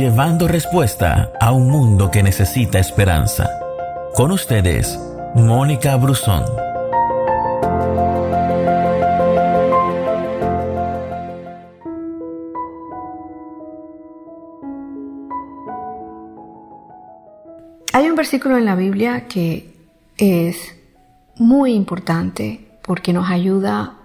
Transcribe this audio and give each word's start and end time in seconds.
llevando 0.00 0.48
respuesta 0.48 1.30
a 1.38 1.52
un 1.52 1.68
mundo 1.68 2.10
que 2.10 2.22
necesita 2.22 2.78
esperanza. 2.78 3.50
Con 4.14 4.32
ustedes, 4.32 4.98
Mónica 5.34 5.94
Brusón. 5.96 6.42
Hay 17.92 18.08
un 18.08 18.16
versículo 18.16 18.56
en 18.56 18.64
la 18.64 18.76
Biblia 18.76 19.28
que 19.28 19.70
es 20.16 20.56
muy 21.36 21.74
importante 21.74 22.78
porque 22.80 23.12
nos 23.12 23.28
ayuda 23.28 23.99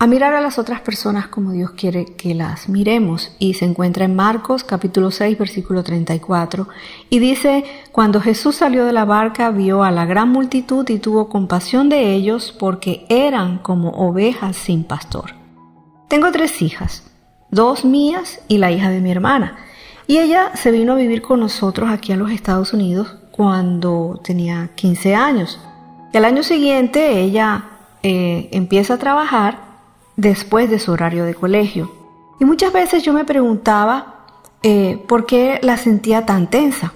a 0.00 0.06
mirar 0.06 0.32
a 0.34 0.40
las 0.40 0.58
otras 0.58 0.80
personas 0.80 1.26
como 1.26 1.50
Dios 1.50 1.72
quiere 1.72 2.04
que 2.04 2.34
las 2.34 2.68
miremos. 2.68 3.32
Y 3.38 3.54
se 3.54 3.64
encuentra 3.64 4.04
en 4.04 4.14
Marcos 4.14 4.62
capítulo 4.62 5.10
6 5.10 5.36
versículo 5.36 5.82
34. 5.82 6.68
Y 7.10 7.18
dice, 7.18 7.64
cuando 7.90 8.20
Jesús 8.20 8.56
salió 8.56 8.84
de 8.84 8.92
la 8.92 9.04
barca 9.04 9.50
vio 9.50 9.82
a 9.82 9.90
la 9.90 10.06
gran 10.06 10.28
multitud 10.28 10.88
y 10.88 10.98
tuvo 10.98 11.28
compasión 11.28 11.88
de 11.88 12.12
ellos 12.12 12.54
porque 12.56 13.06
eran 13.08 13.58
como 13.58 13.90
ovejas 13.90 14.56
sin 14.56 14.84
pastor. 14.84 15.34
Tengo 16.06 16.30
tres 16.30 16.62
hijas, 16.62 17.02
dos 17.50 17.84
mías 17.84 18.40
y 18.46 18.58
la 18.58 18.70
hija 18.70 18.90
de 18.90 19.00
mi 19.00 19.10
hermana. 19.10 19.56
Y 20.06 20.18
ella 20.18 20.52
se 20.54 20.70
vino 20.70 20.92
a 20.92 20.96
vivir 20.96 21.22
con 21.22 21.40
nosotros 21.40 21.90
aquí 21.90 22.12
a 22.12 22.16
los 22.16 22.30
Estados 22.30 22.72
Unidos 22.72 23.16
cuando 23.32 24.20
tenía 24.22 24.70
15 24.76 25.14
años. 25.16 25.60
Y 26.12 26.16
al 26.16 26.24
año 26.24 26.44
siguiente 26.44 27.20
ella 27.20 27.64
eh, 28.02 28.48
empieza 28.52 28.94
a 28.94 28.98
trabajar 28.98 29.67
después 30.18 30.68
de 30.68 30.80
su 30.80 30.92
horario 30.92 31.24
de 31.24 31.34
colegio. 31.34 31.90
Y 32.38 32.44
muchas 32.44 32.72
veces 32.72 33.02
yo 33.02 33.14
me 33.14 33.24
preguntaba 33.24 34.26
eh, 34.62 35.02
por 35.08 35.24
qué 35.24 35.60
la 35.62 35.76
sentía 35.76 36.26
tan 36.26 36.50
tensa. 36.50 36.92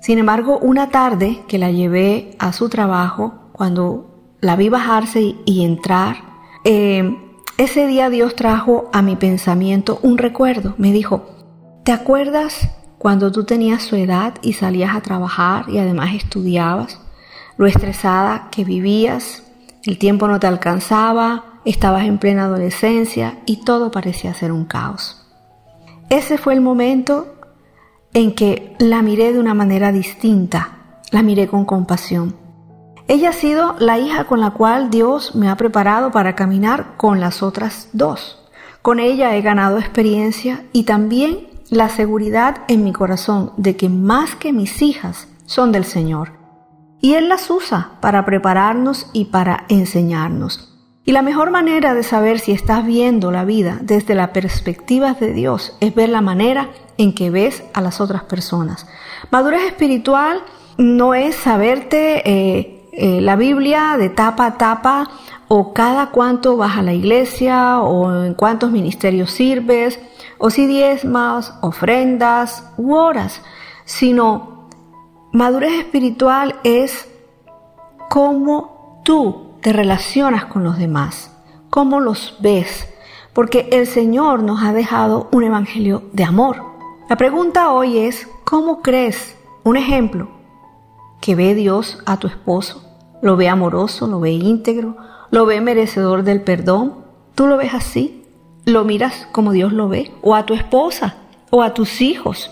Sin 0.00 0.18
embargo, 0.18 0.58
una 0.58 0.88
tarde 0.88 1.42
que 1.48 1.58
la 1.58 1.72
llevé 1.72 2.30
a 2.38 2.52
su 2.52 2.68
trabajo, 2.68 3.50
cuando 3.52 4.36
la 4.40 4.54
vi 4.54 4.68
bajarse 4.68 5.34
y, 5.44 5.64
entrar, 5.64 6.16
eh, 6.64 7.18
ese 7.58 7.88
día 7.88 8.08
Dios 8.08 8.36
trajo 8.36 8.88
a 8.92 9.02
mi 9.02 9.16
pensamiento 9.16 9.98
un 10.02 10.16
recuerdo. 10.16 10.74
Me 10.78 10.92
dijo, 10.92 11.26
¿te 11.84 11.90
acuerdas 11.90 12.68
cuando 12.98 13.32
tú 13.32 13.44
tenías 13.44 13.82
su 13.82 13.96
edad 13.96 14.34
y 14.42 14.52
salías 14.52 14.94
a 14.94 15.00
trabajar 15.00 15.68
y 15.68 15.78
además 15.78 16.14
estudiabas? 16.14 17.00
Lo 17.56 17.66
estresada 17.66 18.48
que 18.52 18.62
vivías, 18.62 19.42
el 19.84 19.98
tiempo 19.98 20.28
no 20.28 20.38
te 20.38 20.46
alcanzaba, 20.46 21.57
estabas 21.70 22.04
en 22.04 22.18
plena 22.18 22.44
adolescencia 22.44 23.38
y 23.46 23.64
todo 23.64 23.90
parecía 23.90 24.34
ser 24.34 24.52
un 24.52 24.64
caos. 24.64 25.26
Ese 26.10 26.38
fue 26.38 26.54
el 26.54 26.60
momento 26.60 27.34
en 28.14 28.34
que 28.34 28.74
la 28.78 29.02
miré 29.02 29.32
de 29.32 29.38
una 29.38 29.54
manera 29.54 29.92
distinta, 29.92 31.00
la 31.10 31.22
miré 31.22 31.46
con 31.46 31.64
compasión. 31.64 32.34
Ella 33.06 33.30
ha 33.30 33.32
sido 33.32 33.74
la 33.78 33.98
hija 33.98 34.24
con 34.24 34.40
la 34.40 34.50
cual 34.50 34.90
Dios 34.90 35.34
me 35.34 35.48
ha 35.48 35.56
preparado 35.56 36.10
para 36.10 36.34
caminar 36.34 36.96
con 36.96 37.20
las 37.20 37.42
otras 37.42 37.88
dos. 37.92 38.38
Con 38.82 39.00
ella 39.00 39.34
he 39.36 39.42
ganado 39.42 39.78
experiencia 39.78 40.64
y 40.72 40.84
también 40.84 41.48
la 41.70 41.90
seguridad 41.90 42.62
en 42.68 42.84
mi 42.84 42.92
corazón 42.92 43.52
de 43.56 43.76
que 43.76 43.88
más 43.88 44.34
que 44.34 44.52
mis 44.52 44.80
hijas 44.80 45.28
son 45.44 45.72
del 45.72 45.84
Señor. 45.84 46.32
Y 47.00 47.14
Él 47.14 47.28
las 47.28 47.50
usa 47.50 47.92
para 48.00 48.24
prepararnos 48.24 49.08
y 49.12 49.26
para 49.26 49.64
enseñarnos. 49.68 50.67
Y 51.08 51.12
la 51.12 51.22
mejor 51.22 51.50
manera 51.50 51.94
de 51.94 52.02
saber 52.02 52.38
si 52.38 52.52
estás 52.52 52.84
viendo 52.84 53.30
la 53.30 53.46
vida 53.46 53.78
desde 53.80 54.14
la 54.14 54.34
perspectiva 54.34 55.14
de 55.14 55.32
Dios 55.32 55.74
es 55.80 55.94
ver 55.94 56.10
la 56.10 56.20
manera 56.20 56.68
en 56.98 57.14
que 57.14 57.30
ves 57.30 57.64
a 57.72 57.80
las 57.80 58.02
otras 58.02 58.24
personas. 58.24 58.86
Madurez 59.30 59.62
espiritual 59.62 60.42
no 60.76 61.14
es 61.14 61.34
saberte 61.34 62.30
eh, 62.30 62.90
eh, 62.92 63.22
la 63.22 63.36
Biblia 63.36 63.96
de 63.96 64.10
tapa 64.10 64.44
a 64.44 64.58
tapa 64.58 65.08
o 65.48 65.72
cada 65.72 66.10
cuánto 66.10 66.58
vas 66.58 66.76
a 66.76 66.82
la 66.82 66.92
iglesia 66.92 67.80
o 67.80 68.26
en 68.26 68.34
cuántos 68.34 68.70
ministerios 68.70 69.30
sirves 69.30 69.98
o 70.36 70.50
si 70.50 70.66
diezmas, 70.66 71.54
ofrendas 71.62 72.70
u 72.76 72.94
horas, 72.94 73.40
sino 73.86 74.68
madurez 75.32 75.72
espiritual 75.72 76.56
es 76.64 77.08
cómo 78.10 79.00
tú 79.06 79.47
te 79.60 79.72
relacionas 79.72 80.44
con 80.46 80.64
los 80.64 80.78
demás, 80.78 81.30
cómo 81.70 82.00
los 82.00 82.36
ves, 82.40 82.88
porque 83.32 83.68
el 83.72 83.86
Señor 83.86 84.42
nos 84.42 84.62
ha 84.62 84.72
dejado 84.72 85.28
un 85.32 85.44
evangelio 85.44 86.02
de 86.12 86.24
amor. 86.24 86.62
La 87.08 87.16
pregunta 87.16 87.72
hoy 87.72 87.98
es, 87.98 88.28
¿cómo 88.44 88.82
crees? 88.82 89.36
Un 89.64 89.76
ejemplo, 89.76 90.28
que 91.20 91.34
ve 91.34 91.54
Dios 91.54 91.98
a 92.06 92.18
tu 92.18 92.26
esposo, 92.26 92.84
lo 93.22 93.36
ve 93.36 93.48
amoroso, 93.48 94.06
lo 94.06 94.20
ve 94.20 94.32
íntegro, 94.32 94.96
lo 95.30 95.46
ve 95.46 95.60
merecedor 95.60 96.22
del 96.22 96.42
perdón. 96.42 96.94
¿Tú 97.34 97.46
lo 97.46 97.56
ves 97.56 97.74
así? 97.74 98.24
¿Lo 98.64 98.84
miras 98.84 99.28
como 99.32 99.52
Dios 99.52 99.72
lo 99.72 99.88
ve? 99.88 100.12
¿O 100.22 100.34
a 100.34 100.46
tu 100.46 100.54
esposa? 100.54 101.16
¿O 101.50 101.62
a 101.62 101.74
tus 101.74 102.00
hijos? 102.00 102.50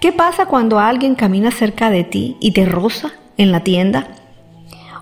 ¿Qué 0.00 0.12
pasa 0.12 0.46
cuando 0.46 0.78
alguien 0.78 1.14
camina 1.14 1.50
cerca 1.50 1.90
de 1.90 2.04
ti 2.04 2.36
y 2.40 2.52
te 2.52 2.64
roza 2.64 3.10
en 3.36 3.52
la 3.52 3.64
tienda? 3.64 4.08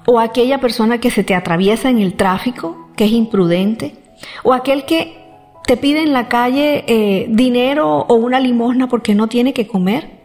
O 0.06 0.20
aquella 0.20 0.60
persona 0.60 0.98
que 0.98 1.10
se 1.10 1.24
te 1.24 1.34
atraviesa 1.34 1.90
en 1.90 1.98
el 1.98 2.14
tráfico, 2.14 2.88
que 2.96 3.04
es 3.04 3.12
imprudente, 3.12 3.96
o 4.42 4.52
aquel 4.52 4.84
que 4.84 5.18
te 5.66 5.76
pide 5.76 6.02
en 6.02 6.12
la 6.12 6.28
calle 6.28 6.84
eh, 6.86 7.26
dinero 7.28 8.06
o 8.08 8.14
una 8.14 8.38
limosna 8.38 8.88
porque 8.88 9.14
no 9.14 9.26
tiene 9.26 9.52
que 9.52 9.66
comer, 9.66 10.22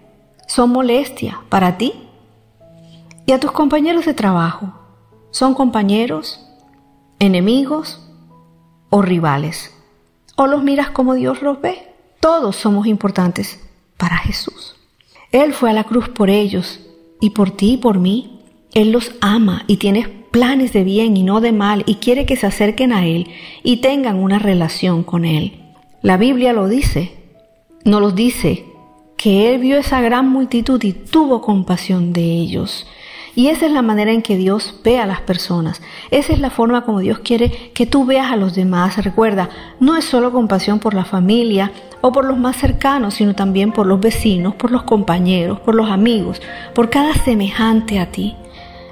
son 0.48 0.72
molestia 0.72 1.42
para 1.50 1.78
ti. 1.78 1.94
Y 3.26 3.32
a 3.32 3.40
tus 3.40 3.52
compañeros 3.52 4.06
de 4.06 4.14
trabajo, 4.14 4.74
¿son 5.32 5.54
compañeros, 5.54 6.48
enemigos 7.20 8.08
o 8.90 9.02
rivales? 9.02 9.74
¿O 10.36 10.48
los 10.48 10.64
miras 10.64 10.92
como 10.92 11.16
Dios 11.16 11.42
los 11.42 11.60
ve? 11.60 11.94
Todos 12.20 12.56
somos 12.56 12.86
importantes 12.86 13.60
para 13.98 14.18
Jesús. 14.18 14.76
Él 15.32 15.54
fue 15.54 15.70
a 15.70 15.74
la 15.74 15.86
cruz 15.86 16.10
por 16.10 16.30
ellos 16.30 16.82
y 17.20 17.32
por 17.32 17.52
ti 17.52 17.74
y 17.74 17.78
por 17.78 18.00
mí. 18.00 18.41
Él 18.74 18.92
los 18.92 19.12
ama 19.22 19.64
y 19.68 19.78
tiene 19.78 20.08
planes 20.32 20.72
de 20.72 20.84
bien 20.84 21.18
y 21.18 21.24
no 21.24 21.42
de 21.42 21.52
mal 21.52 21.84
y 21.86 21.96
quiere 21.96 22.26
que 22.26 22.38
se 22.38 22.48
acerquen 22.48 22.94
a 22.94 23.06
Él 23.06 23.28
y 23.64 23.78
tengan 23.78 24.18
una 24.18 24.40
relación 24.40 25.04
con 25.04 25.26
Él. 25.26 25.60
La 26.02 26.18
Biblia 26.18 26.54
lo 26.54 26.68
dice, 26.68 27.12
no 27.84 28.00
los 28.00 28.16
dice, 28.16 28.66
que 29.18 29.54
Él 29.54 29.60
vio 29.60 29.78
esa 29.78 30.02
gran 30.02 30.30
multitud 30.30 30.82
y 30.84 30.94
tuvo 30.94 31.42
compasión 31.42 32.14
de 32.14 32.24
ellos. 32.24 32.88
Y 33.36 33.48
esa 33.48 33.66
es 33.66 33.72
la 33.72 33.82
manera 33.82 34.12
en 34.12 34.22
que 34.22 34.36
Dios 34.36 34.80
ve 34.84 35.00
a 35.00 35.06
las 35.06 35.22
personas. 35.22 35.82
Esa 36.10 36.34
es 36.34 36.40
la 36.40 36.50
forma 36.50 36.84
como 36.84 37.00
Dios 37.00 37.20
quiere 37.20 37.72
que 37.74 37.86
tú 37.86 38.06
veas 38.06 38.32
a 38.32 38.36
los 38.36 38.56
demás. 38.56 39.04
Recuerda, 39.04 39.50
no 39.80 39.96
es 39.96 40.06
solo 40.06 40.32
compasión 40.32 40.80
por 40.80 40.94
la 40.94 41.06
familia 41.06 41.72
o 42.02 42.12
por 42.12 42.26
los 42.26 42.38
más 42.38 42.58
cercanos, 42.58 43.14
sino 43.14 43.36
también 43.36 43.72
por 43.72 43.86
los 43.86 44.02
vecinos, 44.02 44.56
por 44.56 44.72
los 44.72 44.84
compañeros, 44.84 45.60
por 45.60 45.76
los 45.76 45.90
amigos, 45.90 46.42
por 46.74 46.90
cada 46.90 47.14
semejante 47.14 48.00
a 48.00 48.12
ti. 48.12 48.36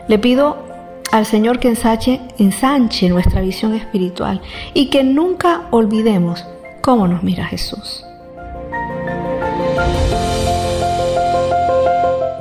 Le 0.09 0.17
pido 0.17 0.57
al 1.11 1.27
Señor 1.27 1.59
que 1.59 1.67
ensanche, 1.69 3.09
nuestra 3.09 3.41
visión 3.41 3.75
espiritual 3.75 4.41
y 4.73 4.89
que 4.89 5.03
nunca 5.03 5.67
olvidemos 5.69 6.47
cómo 6.81 7.07
nos 7.07 7.21
mira 7.21 7.45
Jesús. 7.45 8.03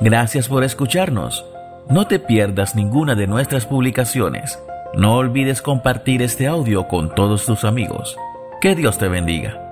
Gracias 0.01 0.49
por 0.49 0.65
escucharnos. 0.65 1.45
No 1.91 2.07
te 2.07 2.19
pierdas 2.19 2.75
ninguna 2.75 3.15
de 3.15 3.27
nuestras 3.27 3.67
publicaciones. 3.67 4.59
No 4.95 5.17
olvides 5.17 5.61
compartir 5.61 6.23
este 6.23 6.47
audio 6.47 6.89
con 6.89 7.15
todos 7.15 7.45
tus 7.45 7.65
amigos. 7.65 8.17
Que 8.63 8.75
Dios 8.77 8.97
te 8.97 9.09
bendiga. 9.09 9.68